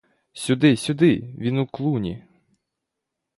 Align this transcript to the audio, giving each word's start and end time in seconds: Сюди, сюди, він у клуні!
Сюди, 0.33 0.75
сюди, 0.77 1.35
він 1.37 1.57
у 1.59 1.67
клуні! 1.67 2.23